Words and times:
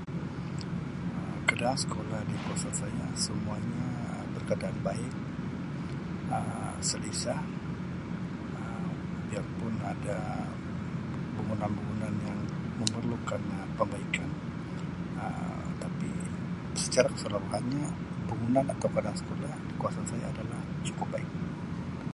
Um 0.00 1.44
Keadaan 1.48 1.76
sekolah 1.82 2.20
di 2.24 2.32
kawasan 2.44 2.72
saya 2.80 3.06
semuanya 3.26 3.86
berkeadaan 4.34 4.78
baik 4.86 5.12
Um 6.34 6.72
selesa 6.90 7.36
Um 8.60 8.86
biarpun 9.28 9.74
ada 9.92 10.18
bangunan-bangunan 11.36 12.14
yang 12.28 12.38
memerlukan 12.80 13.40
Um 13.60 13.70
pembaikkan 13.78 14.30
Um 15.22 15.66
tapi 15.82 16.08
secara 16.82 17.08
keseluruhanya 17.14 17.86
bangunan 18.32 18.64
atau 18.74 18.88
keadaan 18.94 19.16
sekolah 19.22 19.52
di 19.68 19.74
kawasan 19.80 20.04
saya 20.10 20.24
adalah 20.34 20.60
cukup 20.88 21.08
baik. 21.14 21.30